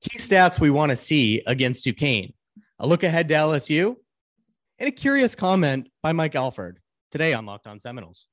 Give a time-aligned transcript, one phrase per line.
[0.00, 2.32] key stats we want to see against Duquesne,
[2.78, 3.96] a look ahead to LSU,
[4.78, 6.78] and a curious comment by Mike Alford
[7.10, 8.26] today on Locked On Seminoles.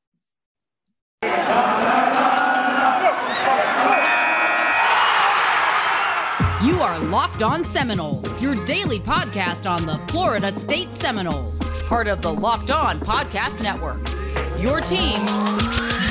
[6.63, 12.21] You are Locked On Seminoles, your daily podcast on the Florida State Seminoles, part of
[12.21, 14.01] the Locked On Podcast Network.
[14.59, 15.21] Your team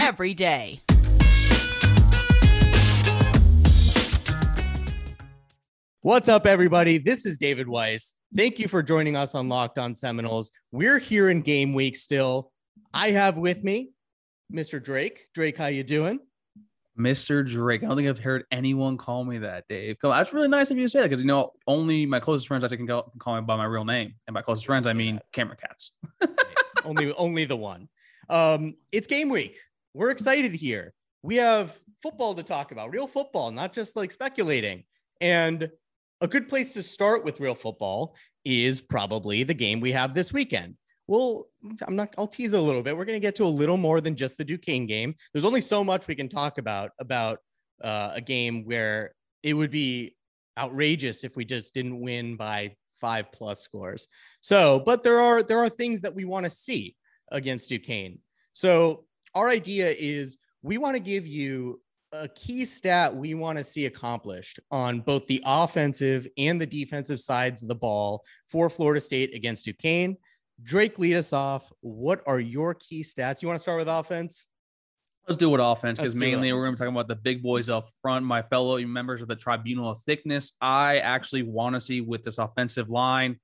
[0.01, 0.84] every day.
[6.05, 6.99] What's up, everybody?
[6.99, 8.13] This is David Weiss.
[8.37, 10.51] Thank you for joining us on Locked On Seminoles.
[10.71, 12.53] We're here in game week still.
[12.93, 13.93] I have with me
[14.53, 14.85] Mr.
[14.85, 15.29] Drake.
[15.33, 16.21] Drake, how you doing?
[16.99, 17.43] Mr.
[17.49, 17.83] Drake.
[17.83, 19.97] I don't think I've heard anyone call me that, Dave.
[20.03, 22.65] That's really nice of you to say that because you know only my closest friends
[22.65, 24.93] actually can call, can call me by my real name, and by closest friends I
[24.93, 25.93] mean camera cats.
[26.85, 27.89] only, only the one.
[28.29, 29.57] Um, it's game week.
[29.95, 30.93] We're excited here.
[31.23, 34.85] We have football to talk about, real football, not just like speculating.
[35.23, 35.71] And
[36.21, 40.33] a good place to start with real football is probably the game we have this
[40.33, 40.77] weekend.
[41.07, 41.47] Well,
[41.87, 42.97] I'm not, I'll tease a little bit.
[42.97, 45.15] We're going to get to a little more than just the Duquesne game.
[45.33, 47.39] There's only so much we can talk about, about
[47.83, 50.17] uh, a game where it would be
[50.59, 54.07] outrageous if we just didn't win by five plus scores.
[54.41, 56.97] So, but there are, there are things that we want to see
[57.33, 58.19] against Duquesne.
[58.53, 61.83] So our idea is we want to give you
[62.21, 67.21] a key stat we want to see accomplished on both the offensive and the defensive
[67.21, 70.17] sides of the ball for Florida State against Duquesne.
[70.63, 71.73] Drake, lead us off.
[71.81, 73.43] What are your key stats?
[73.43, 74.47] You want to start with offense?
[75.27, 77.69] Let's do it offense because mainly we're going to be talking about the big boys
[77.69, 80.53] up front, my fellow members of the tribunal of thickness.
[80.61, 83.41] I actually want to see with this offensive line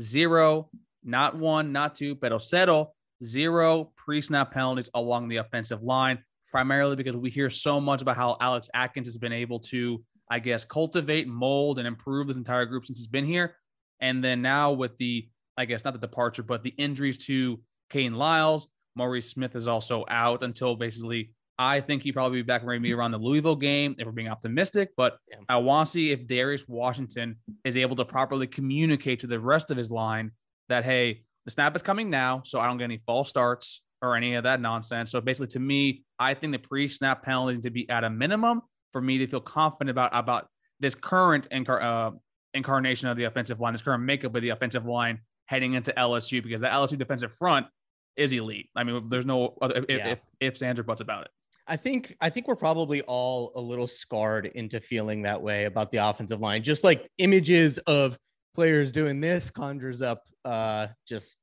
[0.00, 0.68] zero,
[1.04, 6.18] not one, not two, but settle zero pre snap penalties along the offensive line
[6.50, 10.38] primarily because we hear so much about how Alex Atkins has been able to, I
[10.38, 13.56] guess, cultivate, mold, and improve this entire group since he's been here.
[14.00, 17.60] And then now with the, I guess, not the departure, but the injuries to
[17.92, 18.66] Kayden Lyles,
[18.96, 23.10] Maurice Smith is also out until basically I think he probably be back maybe around
[23.10, 24.92] the Louisville game if we're being optimistic.
[24.96, 25.36] But yeah.
[25.46, 29.70] I want to see if Darius Washington is able to properly communicate to the rest
[29.70, 30.30] of his line
[30.70, 34.16] that, hey, the snap is coming now, so I don't get any false starts or
[34.16, 35.10] any of that nonsense.
[35.10, 38.62] So basically, to me, I think the pre-snap penalty to be at a minimum
[38.92, 40.48] for me to feel confident about about
[40.80, 42.10] this current incar- uh,
[42.54, 46.42] incarnation of the offensive line, this current makeup of the offensive line heading into LSU,
[46.42, 47.66] because the LSU defensive front
[48.16, 48.70] is elite.
[48.76, 50.08] I mean, there's no other if, yeah.
[50.08, 51.30] if, ifs, ands, or buts about it.
[51.66, 55.90] I think I think we're probably all a little scarred into feeling that way about
[55.90, 56.62] the offensive line.
[56.62, 58.18] Just like images of
[58.54, 61.36] players doing this conjures up uh, just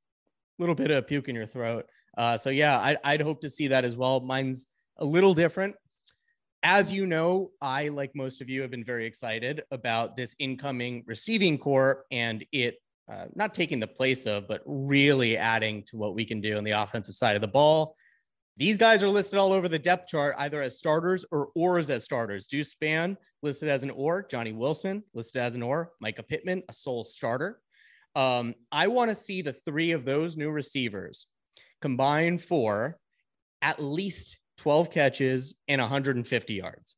[0.58, 1.86] a little bit of puke in your throat.
[2.18, 4.18] Uh, so yeah, I, I'd hope to see that as well.
[4.18, 5.76] Mine's a little different.
[6.64, 11.04] As you know, I, like most of you, have been very excited about this incoming
[11.06, 12.78] receiving corps and it
[13.10, 16.64] uh, not taking the place of, but really adding to what we can do on
[16.64, 17.94] the offensive side of the ball.
[18.56, 22.02] These guys are listed all over the depth chart, either as starters or ors as
[22.02, 22.46] starters.
[22.46, 26.72] Deuce Spann listed as an or, Johnny Wilson listed as an or, Mycah Pittman, a
[26.72, 27.60] sole starter.
[28.16, 31.28] Um, I want to see the three of those new receivers
[31.80, 32.98] combined for
[33.62, 36.94] at least 12 catches and 150 yards.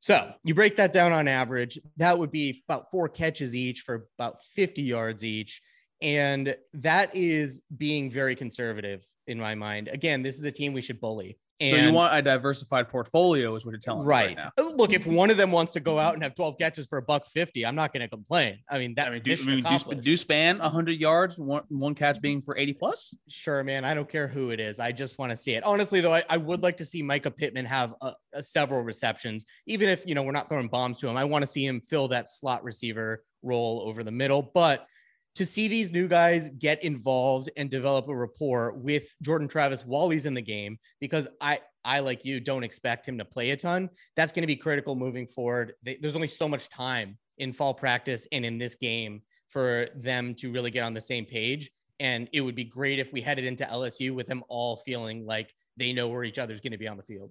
[0.00, 4.06] So you break that down on average, that would be about four catches each for
[4.18, 5.60] about 50 yards each.
[6.00, 9.88] And that is being very conservative in my mind.
[9.88, 11.38] Again, this is a team we should bully.
[11.60, 14.30] And so you want a diversified portfolio, is what you're telling right.
[14.30, 14.42] me.
[14.42, 14.52] Right.
[14.58, 16.98] Uh, look, if one of them wants to go out and have 12 catches for
[16.98, 18.60] a buck 50, I'm not going to complain.
[18.70, 21.94] I mean, that I mean, do, I mean, do, do span 100 yards, one, one
[21.94, 23.14] catch being for 80 plus?
[23.28, 23.84] Sure, man.
[23.84, 24.80] I don't care who it is.
[24.80, 25.62] I just want to see it.
[25.62, 29.44] Honestly, though, I, I would like to see Mycah Pittman have a, a several receptions,
[29.66, 31.16] even if, you know, we're not throwing bombs to him.
[31.18, 34.50] I want to see him fill that slot receiver role over the middle.
[34.54, 34.86] But
[35.40, 40.10] to see these new guys get involved and develop a rapport with Jordan Travis while
[40.10, 43.56] he's in the game, because I, I like you don't expect him to play a
[43.56, 43.88] ton.
[44.16, 45.72] That's going to be critical moving forward.
[45.82, 50.52] There's only so much time in fall practice and in this game for them to
[50.52, 51.70] really get on the same page.
[52.00, 55.54] And it would be great if we headed into LSU with them all feeling like
[55.78, 57.30] they know where each other's going to be on the field.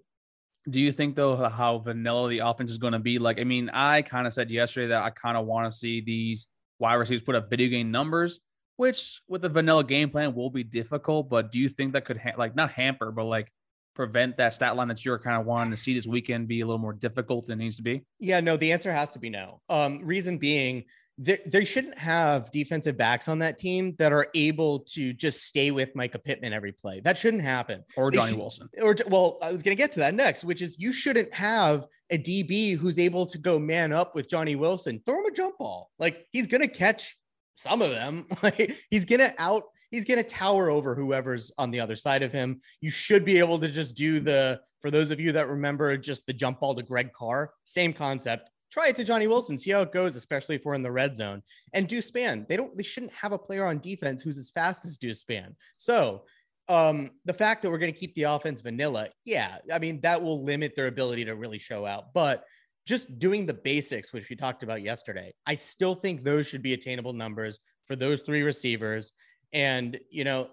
[0.68, 3.20] Do you think though how vanilla the offense is going to be?
[3.20, 6.02] Like, I mean, I kind of said yesterday that I kind of want to see
[6.02, 6.48] these
[6.80, 8.40] wide receivers put up video game numbers,
[8.78, 11.30] which with the vanilla game plan will be difficult.
[11.30, 13.52] But do you think that could ha- like not hamper, but like
[13.96, 16.66] prevent that stat line that you're kind of wanting to see this weekend be a
[16.66, 18.06] little more difficult than it needs to be?
[18.20, 19.62] Yeah, no, the answer has to be no.
[19.68, 20.86] Um, reason being,
[21.22, 25.94] they shouldn't have defensive backs on that team that are able to just stay with
[25.94, 27.02] Mycah Pittman every play.
[27.02, 27.84] That shouldn't happen.
[27.98, 28.70] Or Johnny should, Wilson.
[28.82, 31.88] Or well, I was going to get to that next, which is you shouldn't have
[32.10, 35.02] a DB who's able to go man up with Johnny Wilson.
[35.06, 35.92] Throw him a jump ball.
[36.00, 37.18] Like he's going to catch
[37.56, 38.26] some of them.
[38.42, 42.24] Like he's going to out he's going to tower over whoever's on the other side
[42.24, 42.62] of him.
[42.80, 46.26] You should be able to just do the for those of you that remember just
[46.28, 49.82] the jump ball to Greg Carr, same concept try it to Johnny Wilson, see how
[49.82, 51.42] it goes, especially if we're in the red zone.
[51.74, 54.86] And Deuce Spann, they don't, they shouldn't have a player on defense who's as fast
[54.86, 55.56] as Deuce Spann.
[55.78, 56.24] So
[56.68, 60.22] um, the fact that we're going to keep the offense vanilla, yeah, I mean, that
[60.22, 62.14] will limit their ability to really show out.
[62.14, 62.44] But
[62.86, 66.74] just doing the basics, which we talked about yesterday, I still think those should be
[66.74, 69.12] attainable numbers for those three receivers.
[69.52, 70.50] And, you know,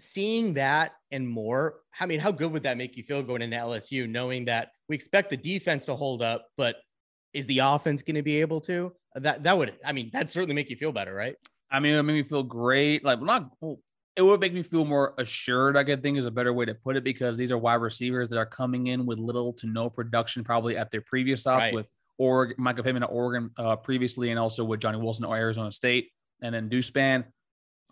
[0.00, 3.56] seeing that and more, I mean, how good would that make you feel going into
[3.56, 6.76] LSU, knowing that we expect the defense to hold up, but
[7.32, 8.92] is the offense going to be able to?
[9.14, 11.36] That that would, I mean, that certainly make you feel better, right?
[11.70, 13.04] I mean, it made me feel great.
[13.04, 13.50] Like, not.
[13.60, 13.78] Well,
[14.14, 15.76] it would make me feel more assured.
[15.76, 18.28] I could think is a better way to put it because these are wide receivers
[18.28, 21.74] that are coming in with little to no production, probably at their previous stops right.
[21.74, 21.86] with
[22.18, 26.10] Oregon, Mycah Pittman at Oregon uh, previously, and also with Johnny Wilson at Arizona State,
[26.42, 27.24] and then Spann.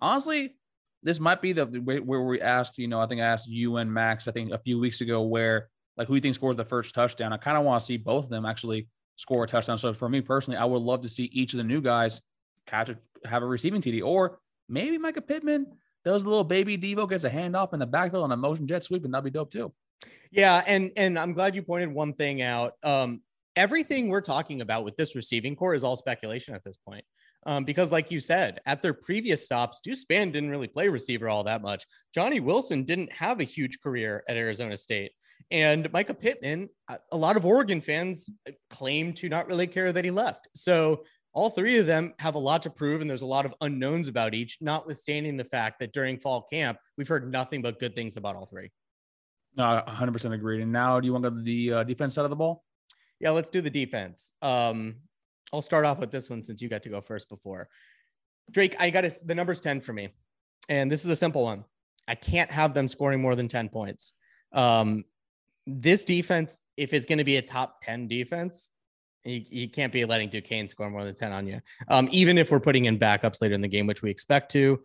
[0.02, 0.56] Honestly,
[1.02, 2.78] this might be the where we asked.
[2.78, 4.28] You know, I think I asked you and Max.
[4.28, 7.32] I think a few weeks ago where like who you think scores the first touchdown.
[7.32, 8.88] I kind of want to see both of them actually
[9.20, 9.76] score a touchdown.
[9.76, 12.22] So for me personally, I would love to see each of the new guys
[12.67, 12.90] catch
[13.25, 14.38] have a receiving TD, or
[14.69, 15.67] maybe Mycah Pittman
[16.05, 18.82] does a little baby Devo gets a handoff in the backfield on a motion jet
[18.82, 19.72] sweep, and that'd be dope too.
[20.31, 22.75] Yeah, and and I'm glad you pointed one thing out.
[22.82, 23.20] Um,
[23.56, 27.05] everything we're talking about with this receiving core is all speculation at this point.
[27.46, 31.28] Um, because, like you said, at their previous stops, Deuce Spann didn't really play receiver
[31.28, 31.87] all that much.
[32.14, 35.12] Johnny Wilson didn't have a huge career at Arizona State.
[35.50, 36.69] And Mycah Pittman,
[37.11, 38.31] a lot of Oregon fans
[38.70, 40.49] claim to not really care that he left.
[40.55, 43.55] So all three of them have a lot to prove, and there's a lot of
[43.61, 47.94] unknowns about each, notwithstanding the fact that during fall camp, we've heard nothing but good
[47.94, 48.70] things about all three.
[49.56, 50.62] No, 100% agreed.
[50.62, 52.64] And now, do you want to go to the uh, defense side of the ball?
[53.19, 54.32] Yeah, let's do the defense.
[54.41, 54.97] Um,
[55.52, 57.69] I'll start off with this one since you got to go first before.
[58.50, 60.11] Drake, I got the number's 10 for me.
[60.69, 61.64] And this is a simple one.
[62.08, 64.12] I can't have them scoring more than 10 points.
[64.52, 65.05] Um,
[65.66, 68.70] this defense, if it's going to be a top 10 defense,
[69.24, 71.60] you, you, can't be letting Duquesne score more than 10 on you.
[71.88, 74.80] Um, even if we're putting in backups later in the game, which we expect to.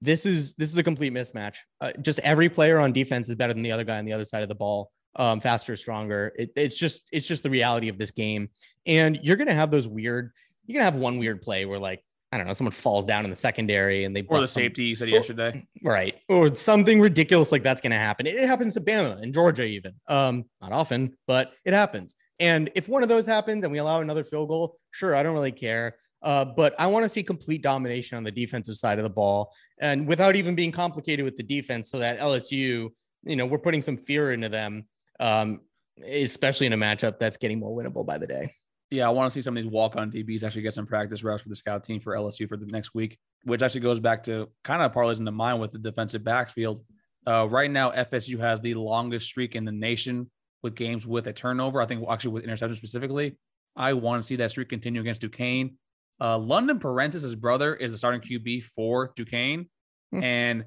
[0.00, 1.58] This is this is a complete mismatch.
[1.80, 4.24] Uh, just every player on defense is better than the other guy on the other
[4.24, 4.90] side of the ball.
[5.14, 6.32] Um, faster, stronger.
[6.36, 8.50] It, it's just it's just the reality of this game.
[8.84, 10.32] And you're gonna have those weird.
[10.66, 12.02] You're gonna have one weird play where like
[12.32, 14.96] I don't know, someone falls down in the secondary and they or the safety you
[14.96, 16.14] said yesterday, right?
[16.30, 18.26] Or something ridiculous like that's going to happen.
[18.26, 22.14] It, happens to Bama and Georgia, even um, not often, but it happens.
[22.40, 25.34] And if one of those happens and we allow another field goal, sure, I don't
[25.34, 25.96] really care.
[26.22, 29.52] Uh, but I want to see complete domination on the defensive side of the ball,
[29.80, 32.88] and without even being complicated with the defense, so that LSU,
[33.24, 34.86] you know, we're putting some fear into them,
[35.18, 35.60] um,
[36.06, 38.54] especially in a matchup that's getting more winnable by the day
[38.92, 41.24] yeah, I want to see some of these walk on DBs actually get some practice
[41.24, 44.22] reps for the scout team for LSU for the next week, which actually goes back
[44.24, 46.84] to kind of parlays into mine with the defensive backfield.
[47.26, 50.30] Uh, right now, FSU has the longest streak in the nation
[50.62, 51.80] with games with a turnover.
[51.80, 53.38] I think actually with interception specifically.
[53.74, 55.78] I want to see that streak continue against Duquesne.
[56.20, 59.70] Uh, London Perrantes' brother is the starting QB for Duquesne.
[60.12, 60.22] Hmm.
[60.22, 60.64] And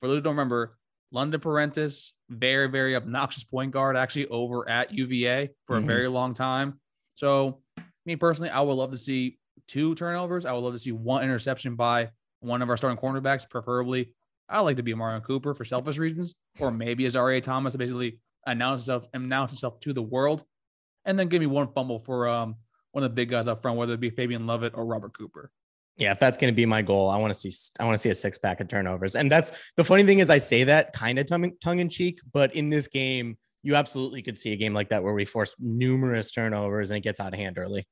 [0.00, 0.76] for those who don't remember,
[1.12, 5.84] London Perrantes, very, very obnoxious point guard, actually over at UVA for mm-hmm.
[5.84, 6.80] a very long time.
[7.14, 7.60] So
[8.08, 10.46] me personally, I would love to see two turnovers.
[10.46, 14.12] I would love to see one interception by one of our starting cornerbacks, preferably.
[14.48, 17.40] I like to be Marion Cooper for selfish reasons, or maybe as R.A.
[17.40, 20.44] Thomas basically announce himself, announce himself to the world,
[21.04, 22.56] and then give me one fumble for um,
[22.92, 25.50] one of the big guys up front, whether it be Fabian Lovett or Robert Cooper.
[25.98, 27.98] Yeah, if that's going to be my goal, I want to see I want to
[27.98, 29.16] see a six pack of turnovers.
[29.16, 32.54] And that's the funny thing is I say that kind of tongue in cheek, but
[32.54, 36.30] in this game, you absolutely could see a game like that where we force numerous
[36.30, 37.86] turnovers and it gets out of hand early.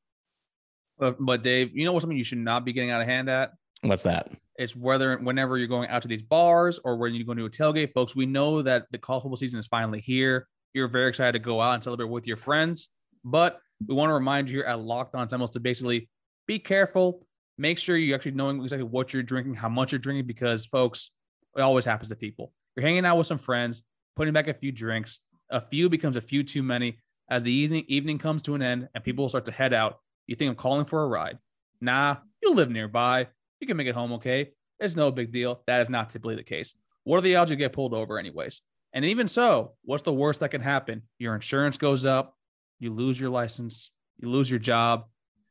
[0.99, 3.29] But, but Dave, you know what something you should not be getting out of hand
[3.29, 3.53] at?
[3.83, 4.31] What's that?
[4.59, 7.51] It's whether whenever you're going out to these bars or when you're going to a
[7.51, 8.17] tailgate, folks.
[8.17, 10.49] We know that the college football season is finally here.
[10.73, 12.89] You're very excited to go out and celebrate with your friends,
[13.25, 16.09] but we want to remind you here at Locked On Seminoles to basically
[16.47, 17.27] be careful.
[17.59, 21.11] Make sure you're actually knowing exactly what you're drinking, how much you're drinking, because folks,
[21.57, 22.53] it always happens to people.
[22.75, 23.83] You're hanging out with some friends,
[24.17, 25.21] putting back a few drinks.
[25.51, 26.99] A few becomes a few too many.
[27.31, 30.37] As the evening evening comes to an end and people start to head out, you
[30.37, 31.39] think I'm calling for a ride?
[31.81, 33.29] Nah, you live nearby.
[33.61, 34.51] You can make it home okay.
[34.79, 35.63] It's no big deal.
[35.67, 36.75] That is not typically the case.
[37.05, 38.61] What are the odds you get pulled over, anyways?
[38.93, 41.03] And even so, what's the worst that can happen?
[41.19, 42.37] Your insurance goes up,
[42.79, 45.07] you lose your license, you lose your job,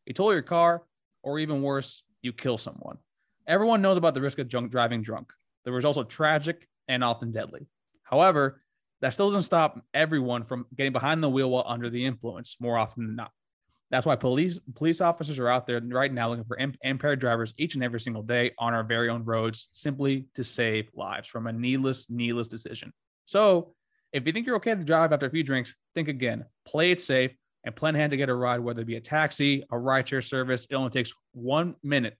[0.05, 0.83] you tow your car,
[1.23, 2.97] or even worse, you kill someone.
[3.47, 5.31] Everyone knows about the risk of driving drunk.
[5.63, 7.67] The result is tragic and often deadly.
[8.03, 8.61] However,
[9.01, 12.77] that still doesn't stop everyone from getting behind the wheel while under the influence more
[12.77, 13.31] often than not.
[13.91, 17.75] That's why police police officers are out there right now looking for impaired drivers each
[17.75, 21.53] and every single day on our very own roads, simply to save lives from a
[21.53, 22.91] needless, needless decision.
[23.25, 23.73] So,
[24.11, 26.45] if you think you're okay to drive after a few drinks, think again.
[26.65, 29.63] Play it safe and plan ahead to get a ride, whether it be a taxi,
[29.71, 30.67] a rideshare service.
[30.69, 32.17] It only takes one minute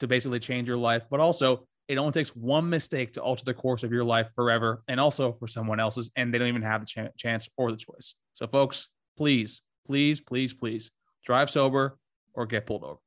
[0.00, 3.54] to basically change your life, but also it only takes one mistake to alter the
[3.54, 6.80] course of your life forever and also for someone else's, and they don't even have
[6.80, 8.14] the ch- chance or the choice.
[8.32, 10.90] So, folks, please, please, please, please
[11.24, 11.98] drive sober
[12.34, 12.98] or get pulled over.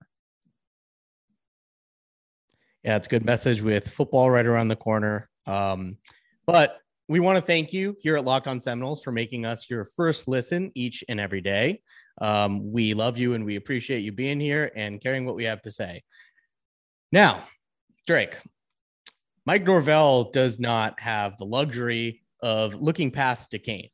[2.83, 5.29] Yeah, it's a good message with football right around the corner.
[5.45, 5.97] Um,
[6.45, 6.77] but
[7.09, 10.27] we want to thank you here at Locked On Seminoles for making us your first
[10.27, 11.81] listen each and every day.
[12.19, 15.61] Um, we love you and we appreciate you being here and caring what we have
[15.63, 16.03] to say.
[17.11, 17.43] Now,
[18.07, 18.37] Drake,
[19.45, 23.89] Mike Norvell does not have the luxury of looking past Duquesne.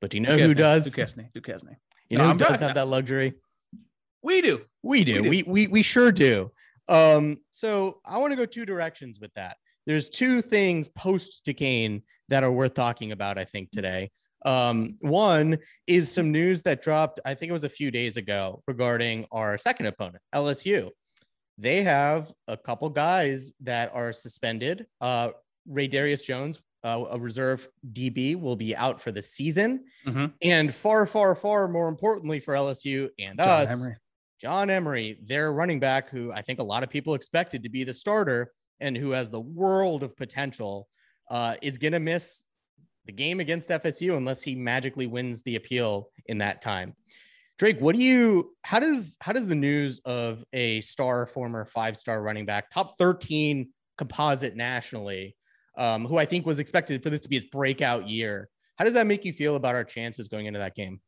[0.00, 0.84] But do you know Duquesne, who does?
[0.90, 1.30] Duquesne.
[1.34, 1.76] Duquesne.
[2.10, 3.34] You no, know who does have that luxury?
[4.22, 4.62] We do.
[4.82, 5.22] We do.
[5.22, 5.28] We, do.
[5.28, 6.50] we, we, we sure do.
[6.88, 9.56] Um, so I want to go two directions with that.
[9.86, 14.10] There's two things post Duquesne that are worth talking about, I think, today.
[14.44, 18.62] Um, one is some news that dropped, I think it was a few days ago,
[18.66, 20.90] regarding our second opponent, LSU.
[21.56, 24.86] They have a couple guys that are suspended.
[25.00, 25.30] Uh,
[25.66, 29.84] Ray Raydarius Jones, uh, a reserve DB, will be out for the season.
[30.06, 30.26] Mm-hmm.
[30.42, 33.96] And far, far, far more importantly for LSU and John us, Emery.
[34.40, 37.84] John Emery, their running back, who I think a lot of people expected to be
[37.84, 40.88] the starter and who has the world of potential
[41.30, 42.44] uh, is going to miss
[43.06, 46.94] the game against FSU unless he magically wins the appeal in that time.
[47.58, 52.22] Drake, what do you how does how does the news of a star former five-star
[52.22, 55.34] running back, top 13 composite nationally,
[55.78, 58.94] um, who I think was expected for this to be his breakout year, how does
[58.94, 61.00] that make you feel about our chances going into that game?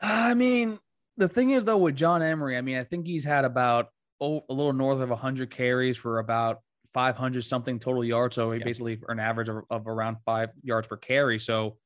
[0.00, 0.78] I mean,
[1.16, 3.88] the thing is though with John Emery, I mean, I think he's had about
[4.20, 6.60] oh, a little north of 100 carries for about
[6.94, 8.36] 500 something total yards.
[8.36, 8.64] So he yeah.
[8.64, 11.38] basically an average of, of around five yards per carry.
[11.38, 11.76] So,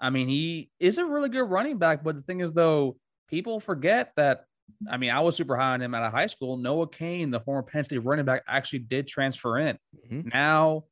[0.00, 2.02] I mean, he is a really good running back.
[2.02, 2.96] But the thing is, though,
[3.28, 4.44] people forget that.
[4.90, 6.56] I mean, I was super high on him out of high school.
[6.56, 9.78] Noah Cain, the former Penn State running back, actually did transfer in.
[10.10, 10.28] Mm-hmm.
[10.32, 10.84] Now,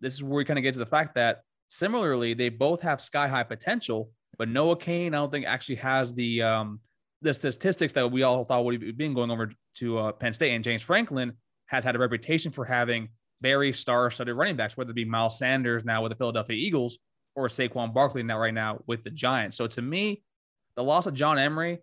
[0.00, 3.00] this is where we kind of get to the fact that similarly, they both have
[3.00, 6.80] sky high potential, but Noah Cain, I don't think actually has the um,
[7.22, 10.54] the statistics that we all thought would have been going over to uh, Penn State.
[10.54, 11.32] And James Franklin
[11.66, 13.08] has had a reputation for having
[13.42, 16.98] very star-studded running backs, whether it be Miles Sanders now with the Philadelphia Eagles
[17.34, 19.56] or Saquon Barkley now right now with the Giants.
[19.56, 20.22] So to me,
[20.76, 21.78] the loss of John Emery,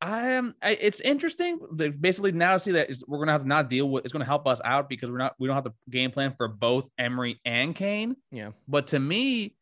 [0.00, 0.54] I am.
[0.62, 1.58] It's interesting.
[1.72, 4.04] They basically, now to see that is, we're going to have to not deal with.
[4.04, 5.34] It's going to help us out because we're not.
[5.38, 8.16] We don't have the game plan for both Emery and Cain.
[8.30, 8.50] Yeah.
[8.68, 9.56] But to me,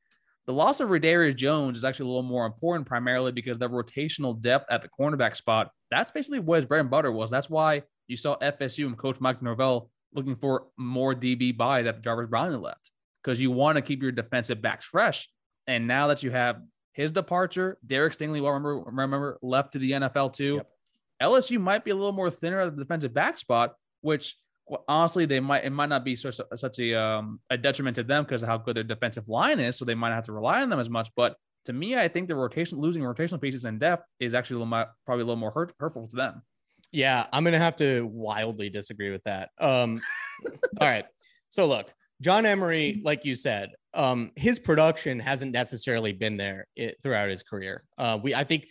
[0.47, 4.41] the loss of Raydarius Jones is actually a little more important, primarily because the rotational
[4.41, 5.71] depth at the cornerback spot.
[5.91, 7.31] That's basically what his bread and butter was.
[7.31, 12.01] That's why you saw FSU and Coach Mike Norvell looking for more DB buys after
[12.01, 12.91] Jarvis Brown left
[13.23, 15.29] because you want to keep your defensive backs fresh.
[15.67, 16.61] And now that you have
[16.95, 20.55] his departure, Derek Stingley, well, remember, remember left to the NFL too.
[20.57, 20.69] Yep.
[21.23, 24.37] LSU might be a little more thinner at the defensive back spot, which
[24.67, 27.97] well, honestly they might it might not be such a, such a um, a detriment
[27.97, 30.25] to them because of how good their defensive line is, so they might not have
[30.27, 31.11] to rely on them as much.
[31.17, 31.37] But
[31.67, 34.87] to me, I think the rotation losing rotational pieces in depth is actually a little,
[35.05, 36.43] probably a little more hurt, hurtful to them.
[36.93, 39.51] Yeah, I'm gonna have to wildly disagree with that.
[39.59, 40.01] Um,
[40.81, 41.07] all right.
[41.49, 46.97] So look, John Emery, like you said, um, his production hasn't necessarily been there it,
[47.03, 47.85] throughout his career.
[47.99, 48.69] Uh, we, I think,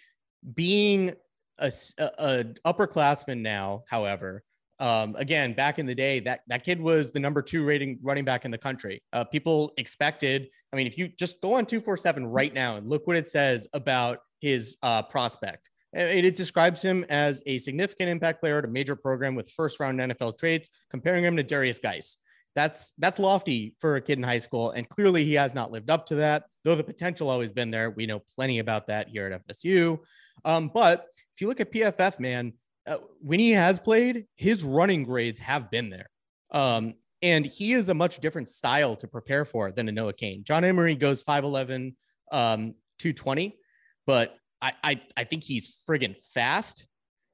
[0.54, 1.14] being
[1.60, 4.44] a, a, a upperclassman now, however,
[4.80, 8.26] um, again, back in the day, that that kid was the number two rating running
[8.26, 9.02] back in the country.
[9.14, 10.50] Uh, people expected.
[10.72, 13.16] I mean, if you just go on two four seven right now and look what
[13.16, 18.58] it says about his uh, prospect, it, it describes him as a significant impact player
[18.58, 22.18] at a major program with first round NFL traits, comparing him to Derrius Guice.
[22.56, 25.90] That's that's lofty for a kid in high school, and clearly he has not lived
[25.90, 26.46] up to that.
[26.64, 30.00] Though the potential always been there, we know plenty about that here at FSU.
[30.46, 32.54] Um, but if you look at PFF, man,
[32.86, 36.10] uh, when he has played, his running grades have been there.
[36.52, 40.44] Um, and he is a much different style to prepare for than a Noah Cain.
[40.44, 41.96] John Emery goes 5'11,
[42.32, 43.58] um, 220,
[44.06, 46.88] but I, I, I think he's friggin' fast.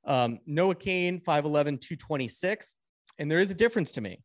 [0.05, 2.75] Um, Noah Cain, 5'11, 226.
[3.17, 4.21] And there is a difference to me.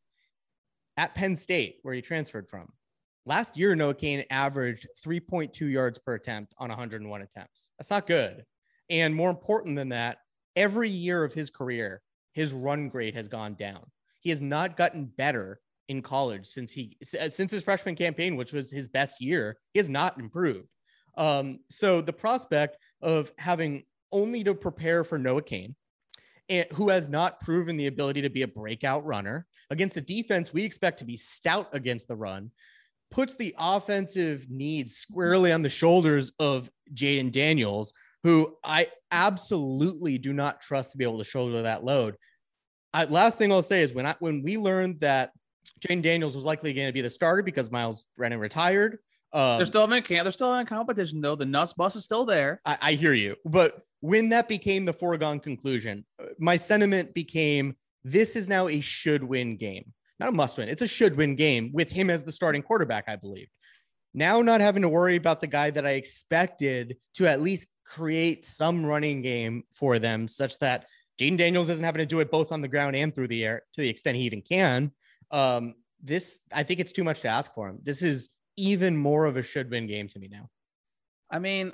[0.96, 2.68] At Penn State, where he transferred from,
[3.26, 7.70] last year, Noah Cain averaged 3.2 yards per attempt on 101 attempts.
[7.78, 8.44] That's not good.
[8.90, 10.18] And more important than that,
[10.56, 13.84] every year of his career, his run grade has gone down.
[14.20, 18.70] He has not gotten better in college since he since his freshman campaign, which was
[18.70, 19.58] his best year.
[19.72, 20.68] He has not improved.
[21.16, 25.74] Um, so the prospect of having only to prepare for Noah and
[26.72, 30.64] who has not proven the ability to be a breakout runner against a defense we
[30.64, 32.50] expect to be stout against the run,
[33.10, 40.32] puts the offensive needs squarely on the shoulders of Jayden Daniels, who I absolutely do
[40.32, 42.16] not trust to be able to shoulder that load.
[42.92, 45.32] I, last thing I'll say is when I when we learned that
[45.80, 48.98] Jayden Daniels was likely going to be the starter because Myles Brennan retired.
[49.32, 50.24] Um, they're still in camp.
[50.24, 51.34] They're still in competition though.
[51.34, 52.60] The nuts bus is still there.
[52.64, 57.74] I, I hear you, but when that became the foregone conclusion, uh, my sentiment became
[58.04, 60.68] this is now a should win game, not a must win.
[60.68, 63.48] It's a should win game with him as the starting quarterback, I believe.
[64.12, 68.44] Now, not having to worry about the guy that I expected to at least create
[68.44, 70.84] some running game for them, such that
[71.18, 73.62] Jayden Daniels isn't having to do it both on the ground and through the air
[73.72, 74.92] to the extent he even can.
[75.30, 77.78] Um, this, I think it's too much to ask for him.
[77.82, 80.50] This is even more of a should win game to me now.
[81.30, 81.72] I mean,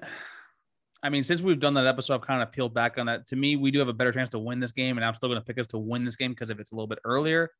[1.03, 3.27] I mean, since we've done that episode, I've kind of peeled back on that.
[3.29, 5.29] To me, we do have a better chance to win this game, and I'm still
[5.29, 7.51] going to pick us to win this game because if it's a little bit earlier.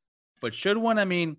[0.43, 1.37] But should one, I mean,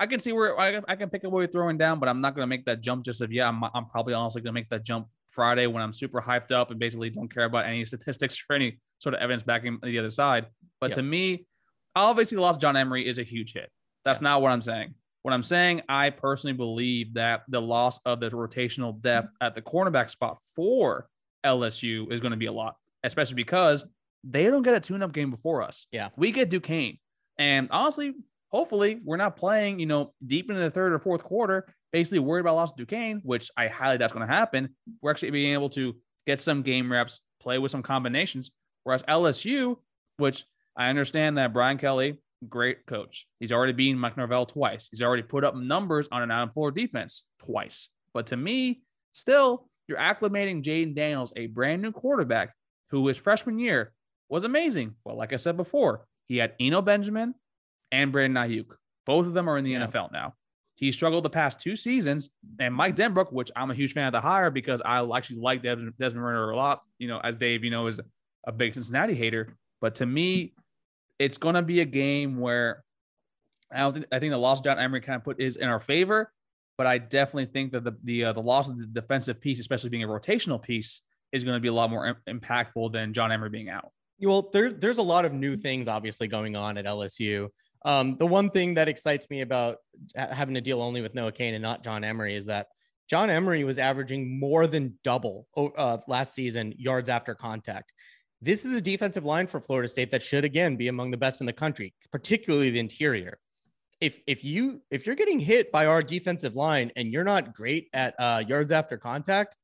[0.00, 2.20] I can see where I, I can pick up what you're throwing down, but I'm
[2.20, 4.60] not going to make that jump just of, yeah, I'm, I'm probably honestly going to
[4.60, 7.84] make that jump Friday when I'm super hyped up and basically don't care about any
[7.84, 10.46] statistics or any sort of evidence backing the other side.
[10.80, 11.46] But to me,
[11.94, 13.70] obviously, the loss of John Emery is a huge hit.
[14.04, 14.94] That's not what I'm saying.
[15.24, 19.62] What I'm saying, I personally believe that the loss of the rotational depth at the
[19.62, 21.08] cornerback spot for
[21.46, 23.86] LSU is going to be a lot, especially because
[24.22, 25.86] they don't get a tune up game before us.
[25.92, 26.10] Yeah.
[26.18, 26.98] We get Duquesne.
[27.38, 28.12] And honestly,
[28.50, 32.40] hopefully we're not playing, you know, deep into the third or fourth quarter, basically worried
[32.40, 34.76] about loss of Duquesne, which I highly doubt going to happen.
[35.00, 38.50] We're actually being able to get some game reps, play with some combinations.
[38.82, 39.78] Whereas LSU,
[40.18, 40.44] which
[40.76, 43.26] I understand that Brian Kelly, great coach.
[43.40, 44.88] He's already beaten Mike Norvell twice.
[44.90, 47.88] He's already put up numbers on an out floor defense twice.
[48.12, 48.82] But to me,
[49.12, 52.54] still, you're acclimating Jayden Daniels, a brand new quarterback
[52.90, 53.92] who his freshman year
[54.28, 54.94] was amazing.
[55.04, 57.34] Well, like I said before, he had Eno Benjamin
[57.92, 58.74] and Brandon Aiyuk.
[59.06, 59.86] Both of them are in the yeah.
[59.86, 60.34] NFL now.
[60.76, 64.12] He struggled the past two seasons, and Mike Denbrock, which I'm a huge fan of
[64.12, 66.82] the hire because I actually like Desmond, Desmond Ridder a lot.
[66.98, 68.00] You know, as Dave, you know, is
[68.46, 69.56] a big Cincinnati hater.
[69.80, 70.54] But to me,
[71.18, 72.82] it's going to be a game where
[73.72, 75.68] I don't think I think the loss of John Emery kind of put is in
[75.68, 76.32] our favor,
[76.76, 79.90] but I definitely think that the the uh, the loss of the defensive piece, especially
[79.90, 83.32] being a rotational piece, is going to be a lot more Im- impactful than John
[83.32, 83.90] Emery being out.
[84.20, 87.48] Well, there, there's a lot of new things obviously going on at LSU.
[87.84, 89.78] Um, the one thing that excites me about
[90.16, 92.68] having to deal only with Noah Cain and not John Emery is that
[93.10, 97.92] John Emery was averaging more than double uh, last season yards after contact.
[98.44, 101.40] This is a defensive line for Florida State that should again be among the best
[101.40, 103.38] in the country, particularly the interior.
[104.02, 107.88] If if you if you're getting hit by our defensive line and you're not great
[107.94, 109.56] at uh, yards after contact,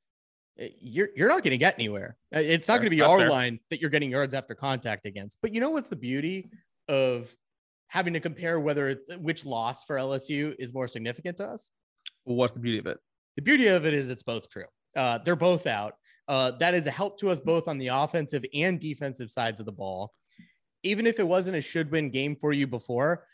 [0.58, 2.16] eh, you're you're not going to get anywhere.
[2.34, 3.28] Uh, it's not going to be That's our fair.
[3.28, 5.36] line that you're getting yards after contact against.
[5.42, 6.48] But you know what's the beauty
[6.88, 7.30] of
[7.88, 11.70] having to compare whether which loss for LSU is more significant to us?
[12.24, 12.96] Well, what's the beauty of it?
[13.36, 14.64] The beauty of it is it's both true.
[14.96, 15.96] Uh, they're both out.
[16.30, 19.66] Uh, that is a help to us both on the offensive and defensive sides of
[19.66, 20.14] the ball.
[20.84, 23.26] Even if it wasn't a should win game for you before,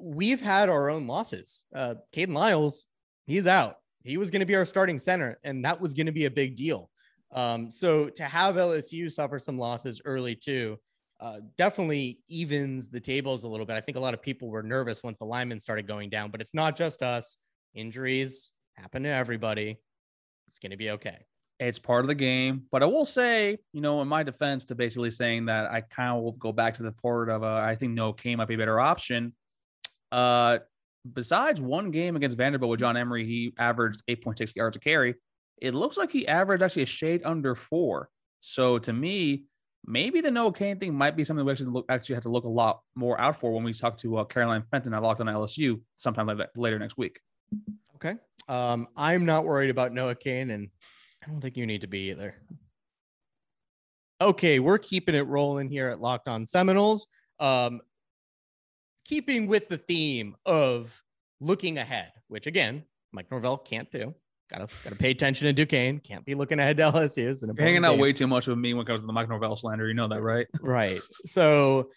[0.00, 1.62] we've had our own losses.
[1.72, 2.86] Uh, Kayden Lyles,
[3.28, 3.76] he's out.
[4.02, 6.30] He was going to be our starting center, and that was going to be a
[6.30, 6.90] big deal.
[7.30, 10.76] Um, so to have LSU suffer some losses early too,
[11.20, 13.76] uh, definitely evens the tables a little bit.
[13.76, 16.40] I think a lot of people were nervous once the linemen started going down, but
[16.40, 17.36] it's not just us.
[17.74, 19.78] Injuries happen to everybody.
[20.48, 21.18] It's going to be okay.
[21.60, 22.64] It's part of the game.
[22.70, 26.16] But I will say, you know, in my defense, to basically saying that I kind
[26.16, 28.54] of will go back to the part of uh, I think no K might be
[28.54, 29.32] a better option.
[30.12, 30.58] Uh,
[31.12, 35.14] besides one game against Vanderbilt with John Emery, he averaged 8.6 yards a carry.
[35.60, 38.08] It looks like he averaged actually a shade under four.
[38.40, 39.44] So to me,
[39.84, 42.44] maybe the Noah Cain thing might be something we actually look, actually have to look
[42.44, 45.26] a lot more out for when we talk to uh, Caroline Fenton at Locked on
[45.26, 47.20] LSU sometime later, later next week.
[47.96, 48.16] Okay.
[48.48, 50.68] Um, I'm not worried about Noah Cain, and
[51.22, 52.34] I don't think you need to be either.
[54.20, 57.06] Okay, we're keeping it rolling here at Locked On Seminoles.
[57.38, 57.80] Um,
[59.04, 61.02] keeping with the theme of
[61.40, 64.14] looking ahead, which again, Mike Norvell can't do.
[64.50, 66.00] Gotta gotta pay attention to Duquesne.
[66.00, 67.40] Can't be looking ahead to LSU.
[67.42, 68.00] You're hanging out game.
[68.00, 69.86] way too much with me when it comes to the Mike Norvell slander.
[69.86, 70.46] You know that, right?
[70.60, 70.98] Right.
[71.26, 71.90] So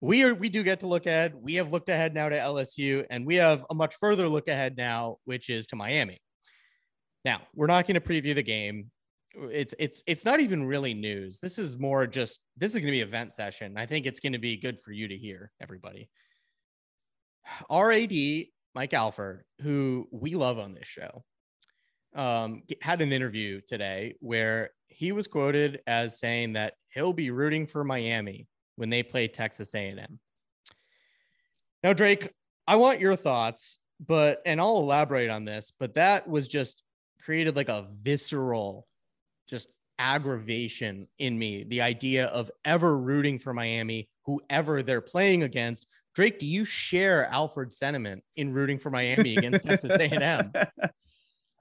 [0.00, 1.32] we are we do get to look ahead.
[1.34, 4.76] We have looked ahead now to LSU, and we have a much further look ahead
[4.76, 6.18] now, which is to Miami.
[7.24, 8.90] Now, we're not going to preview the game.
[9.34, 11.38] it's it's it's not even really news.
[11.38, 13.74] This is more just this is going to be event session.
[13.76, 16.08] I think it's going to be good for you to hear, everybody.
[17.70, 18.12] RAD
[18.74, 21.24] Mike Alford, who we love on this show,
[22.14, 27.66] um, had an interview today where he was quoted as saying that he'll be rooting
[27.66, 30.18] for Miami when they play Texas A&M.
[31.82, 32.30] Now, Drake,
[32.66, 36.82] I want your thoughts, but and I'll elaborate on this, but that was just
[37.24, 38.86] created like a visceral
[39.48, 41.64] just aggravation in me.
[41.64, 45.86] The idea of ever rooting for Miami, whoever they're playing against.
[46.14, 50.52] Drake, do you share Alford's sentiment in rooting for Miami against Texas A&M?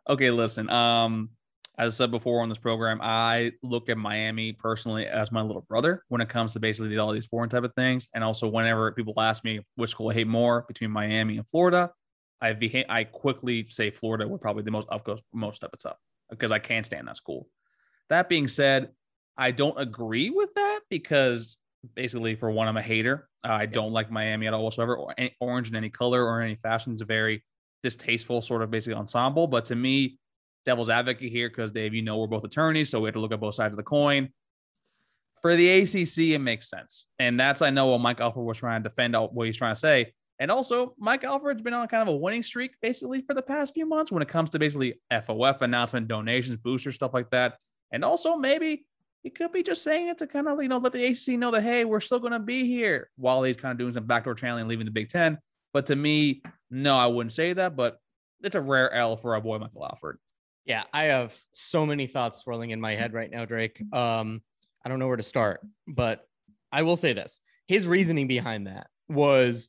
[0.10, 0.70] okay, listen.
[0.70, 1.30] Um,
[1.78, 5.62] as I said before on this program, I look at Miami personally as my little
[5.62, 8.10] brother when it comes to basically all these foreign type of things.
[8.14, 11.92] And also, whenever people ask me which school I hate more between Miami and Florida,
[12.42, 16.00] I I quickly say Florida would probably the most up goes most step it's up
[16.30, 17.48] because I can't stand that school.
[18.10, 18.90] That being said,
[19.38, 21.58] I don't agree with that because
[21.96, 23.30] basically, for one, I'm a hater.
[23.44, 24.96] Uh, I don't like Miami at all whatsoever.
[24.98, 27.44] Or any, orange in any color or any fashion is a very
[27.84, 29.48] distasteful sort of basically ensemble.
[29.48, 30.20] But to me,
[30.66, 33.32] devil's advocate here because Dave, you know, we're both attorneys, so we have to look
[33.32, 34.30] at both sides of the coin.
[35.42, 38.84] For the ACC, it makes sense, and that's I know what Mike Alford was trying
[38.84, 40.14] to defend what he's trying to say.
[40.42, 43.76] And also, Mike Alford's been on kind of a winning streak basically for the past
[43.76, 47.60] few months when it comes to basically FOF announcement, donations, boosters, stuff like that.
[47.92, 48.84] And also, maybe
[49.22, 51.52] he could be just saying it to kind of, you know, let the ACC know
[51.52, 54.34] that, hey, we're still going to be here while he's kind of doing some backdoor
[54.34, 55.38] channeling and leaving the Big Ten.
[55.74, 57.76] But to me, no, I wouldn't say that.
[57.76, 58.00] But
[58.44, 60.18] it's a rare L for our boy Michael Alford.
[60.66, 63.80] Yeah, I have so many thoughts swirling in my head right now, Drake.
[63.94, 64.42] Um,
[64.84, 66.28] I don't know where to start, but
[66.72, 67.42] I will say this.
[67.68, 69.68] His reasoning behind that was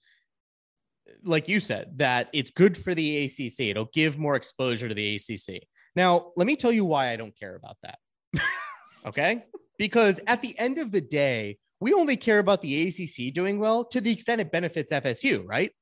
[1.25, 3.61] like you said, that it's good for the ACC.
[3.61, 5.62] It'll give more exposure to the ACC.
[5.94, 7.98] Now, let me tell you why I don't care about that.
[9.07, 9.44] okay?
[9.79, 13.85] Because at the end of the day, we only care about the ACC doing well
[13.87, 15.72] to the extent it benefits FSU, right?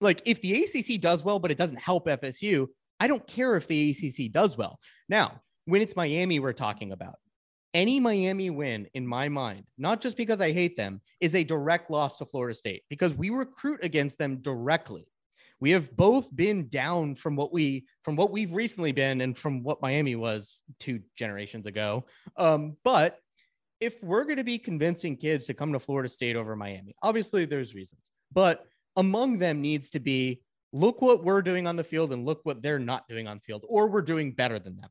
[0.00, 2.66] Like if the ACC does well, but it doesn't help FSU,
[2.98, 4.78] I don't care if the ACC does well.
[5.08, 7.16] Now, when it's Miami, we're talking about
[7.74, 11.90] any Miami win in my mind, not just because I hate them, is a direct
[11.90, 15.06] loss to Florida State because we recruit against them directly.
[15.60, 19.62] We have both been down from what we from what we've recently been and from
[19.62, 22.04] what Miami was two generations ago.
[22.36, 23.18] Um, but
[23.80, 27.44] if we're going to be convincing kids to come to Florida State over Miami, obviously
[27.44, 32.12] there's reasons, but among them needs to be look what we're doing on the field
[32.12, 34.90] and look what they're not doing on the field, or we're doing better than them.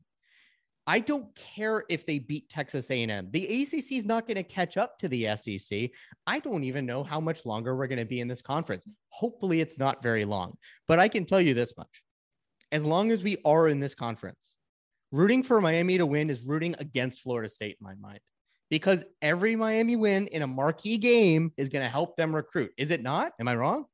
[0.86, 3.28] I don't care if they beat Texas A&M.
[3.30, 5.90] The ACC is not going to catch up to the SEC.
[6.26, 8.86] I don't even know how much longer we're going to be in this conference.
[9.10, 10.56] Hopefully, it's not very long.
[10.88, 12.02] But I can tell you this much:
[12.72, 14.54] as long as we are in this conference,
[15.12, 18.20] rooting for Miami to win is rooting against Florida State in my mind,
[18.68, 22.72] because every Miami win in a marquee game is going to help them recruit.
[22.76, 23.32] Is it not?
[23.38, 23.84] Am I wrong?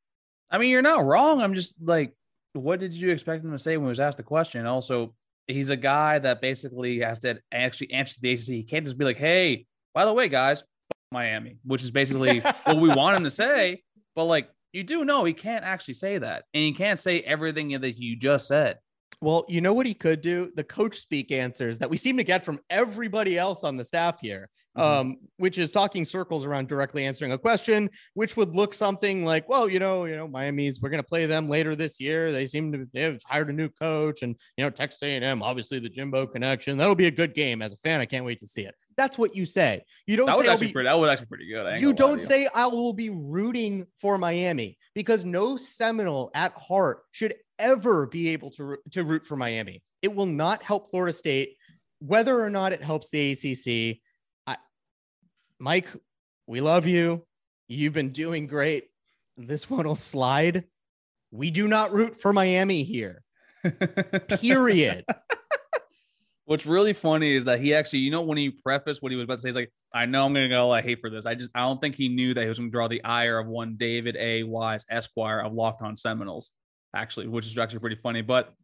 [0.50, 1.42] I mean, you're not wrong.
[1.42, 2.14] I'm just like,
[2.54, 4.64] what did you expect them to say when he was asked the question?
[4.64, 5.14] Also,
[5.48, 8.46] he's a guy that basically has to actually answer the ACC.
[8.46, 10.62] He can't just be like, "Hey, by the way, guys,
[11.10, 13.82] Miami," which is basically what we want him to say.
[14.14, 17.70] But like, you do know he can't actually say that, and he can't say everything
[17.80, 18.78] that you just said.
[19.20, 20.50] Well, you know what he could do?
[20.54, 24.20] The coach speak answers that we seem to get from everybody else on the staff
[24.20, 25.00] here mm-hmm.
[25.00, 29.48] um, which is talking circles around directly answering a question, which would look something like,
[29.48, 32.32] well, you know, you know, Miami's we're going to play them later this year.
[32.32, 35.78] They seem to they have hired a new coach, and you know, Texas A&M, obviously
[35.78, 36.78] the Jimbo connection.
[36.78, 37.62] That'll be a good game.
[37.62, 38.74] As a fan, I can't wait to see it.
[38.96, 39.84] That's what you say.
[40.06, 40.26] You don't.
[40.26, 40.88] That would actually be, pretty.
[40.88, 41.80] That would actually pretty good.
[41.80, 47.34] You don't say I will be rooting for Miami because no Seminole at heart should
[47.58, 49.82] ever be able to to root for Miami.
[50.02, 51.56] It will not help Florida State,
[52.00, 54.00] whether or not it helps the ACC.
[55.60, 55.88] Mike,
[56.46, 57.24] we love you.
[57.66, 58.84] You've been doing great.
[59.36, 60.64] This one will slide.
[61.30, 63.22] We do not root for Miami here.
[64.40, 65.04] Period.
[66.44, 69.24] What's really funny is that he actually, you know, when he prefaced what he was
[69.24, 71.26] about to say, he's like, I know I'm going to go, I hate for this.
[71.26, 73.38] I just, I don't think he knew that he was going to draw the ire
[73.38, 74.44] of one David A.
[74.44, 76.52] Wise, Esquire of Locked On Seminoles,
[76.94, 78.22] actually, which is actually pretty funny.
[78.22, 78.54] But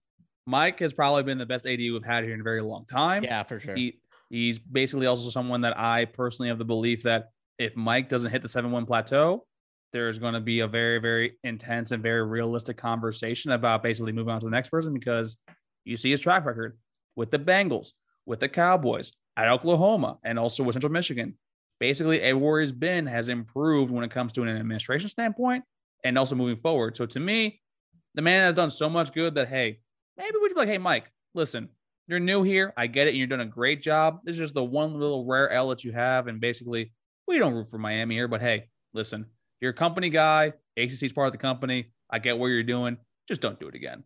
[0.46, 3.24] Mike has probably been the best AD we've had here in a very long time.
[3.24, 3.74] Yeah, for sure.
[3.74, 3.98] He,
[4.30, 8.42] He's basically also someone that I personally have the belief that if Mike doesn't hit
[8.42, 9.46] the 7 1 plateau,
[9.92, 14.34] there's going to be a very, very intense and very realistic conversation about basically moving
[14.34, 15.36] on to the next person because
[15.84, 16.76] you see his track record
[17.14, 17.92] with the Bengals,
[18.26, 21.36] with the Cowboys, at Oklahoma, and also with Central Michigan.
[21.78, 25.62] Basically, everywhere he's been has improved when it comes to an administration standpoint
[26.02, 26.96] and also moving forward.
[26.96, 27.60] So to me,
[28.14, 29.80] the man has done so much good that, hey,
[30.16, 31.68] maybe we should be like, hey, Mike, listen,
[32.06, 32.72] you're new here.
[32.76, 33.10] I get it.
[33.10, 34.20] And you're doing a great job.
[34.24, 36.26] This is just the one little rare L that you have.
[36.26, 36.92] And basically,
[37.26, 39.26] we don't root for Miami here, but hey, listen,
[39.60, 40.52] you're a company guy.
[40.76, 41.92] ACC is part of the company.
[42.10, 42.98] I get what you're doing.
[43.26, 44.04] Just don't do it again.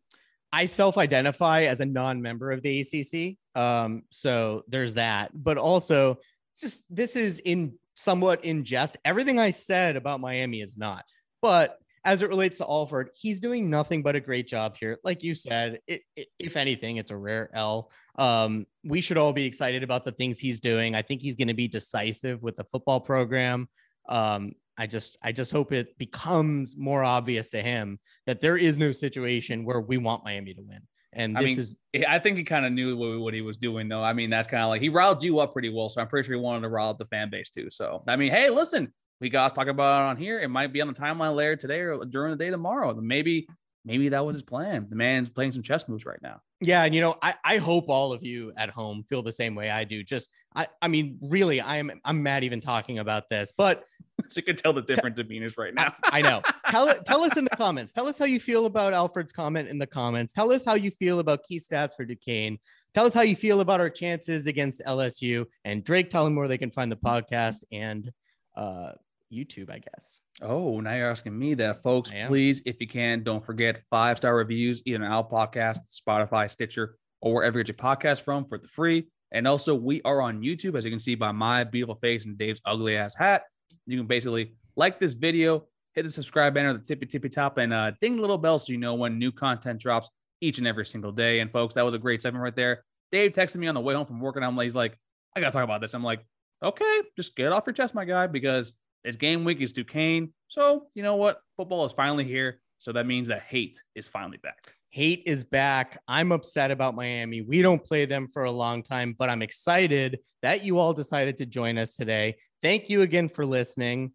[0.53, 5.31] I self-identify as a non-member of the ACC, um, so there's that.
[5.35, 6.19] But also,
[6.59, 8.97] just this is in somewhat in jest.
[9.05, 11.05] Everything I said about Miami is not.
[11.43, 14.99] But as it relates to Alford, he's doing nothing but a great job here.
[15.05, 17.91] Like you said, it, it, if anything, it's a rare L.
[18.17, 20.95] Um, we should all be excited about the things he's doing.
[20.95, 23.69] I think he's going to be decisive with the football program.
[24.09, 28.79] Um, I just I just hope it becomes more obvious to him that there is
[28.79, 30.81] no situation where we want Miami to win.
[31.13, 33.57] And I this mean, is I think he kind of knew what, what, he was
[33.57, 34.05] doing, though.
[34.05, 35.89] I mean, that's kind of like he riled you up pretty well.
[35.89, 37.71] So I'm pretty sure he wanted to rile up the fan base too.
[37.71, 40.41] So I mean, hey, listen, we got to talk about it on here.
[40.41, 42.95] It might be on the timeline later today or during the day tomorrow.
[42.95, 43.49] Maybe
[43.85, 44.87] maybe that was his plan.
[44.89, 46.41] The man's playing some chess moves right now.
[46.61, 49.55] Yeah, and you know, I, I hope all of you at home feel the same
[49.55, 50.05] way I do.
[50.05, 53.85] Just I I mean, really, I am I'm mad even talking about this, but
[54.29, 55.95] so you can tell the different t- demeanors right now.
[56.05, 56.43] I, I know.
[56.69, 57.93] tell it tell us in the comments.
[57.93, 60.33] Tell us how you feel about Alford's comment in the comments.
[60.33, 62.59] Tell us how you feel about key stats for Duquesne.
[62.95, 65.47] Tell us how you feel about our chances against LSU.
[65.65, 68.13] And Drake, tell them where they can find the podcast and
[68.57, 68.93] uh
[69.33, 70.21] YouTube, I guess.
[70.41, 72.13] Oh, now you're asking me that, folks.
[72.27, 76.97] Please, if you can, don't forget five star reviews, either on Apple Podcast, Spotify, Stitcher,
[77.21, 79.09] or wherever you get your podcast from for the free.
[79.33, 82.39] And also, we are on YouTube, as you can see by my beautiful face and
[82.39, 83.43] Dave's ugly ass hat.
[83.87, 85.65] You can basically like this video,
[85.95, 88.59] hit the subscribe banner at the tippy tippy top, and uh, ding the little bell
[88.59, 90.09] so you know when new content drops
[90.41, 91.41] each and every single day.
[91.41, 92.85] And folks, that was a great segment right there.
[93.11, 94.97] Dave texted me on the way home from work, and I'm like, he's like,
[95.37, 95.95] I gotta talk about this.
[95.95, 96.25] I'm like,
[96.63, 98.73] okay, just get it off your chest, my guy, because
[99.05, 99.61] it's game week.
[99.61, 100.33] It's Duquesne.
[100.49, 101.41] So, you know what?
[101.57, 102.61] Football is finally here.
[102.79, 104.73] So that means that hate is finally back.
[104.91, 106.01] Hate is back.
[106.09, 107.43] I'm upset about Miami.
[107.43, 111.37] We don't play them for a long time, but I'm excited that you all decided
[111.39, 112.37] to join us today.
[112.63, 114.13] Thank you again for listening.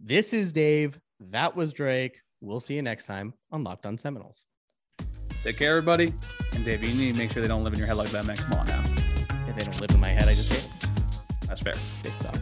[0.00, 0.98] This is Dave.
[1.30, 2.20] That was Drake.
[2.40, 4.42] We'll see you next time on Locked On Seminoles.
[5.44, 6.12] Take care, everybody.
[6.52, 8.26] And Dave, you need to make sure they don't live in your head like that,
[8.26, 8.36] man.
[8.36, 8.84] Come on now.
[9.48, 10.90] If they don't live in my head, I just hate them.
[11.46, 11.74] That's fair.
[12.02, 12.36] They suck.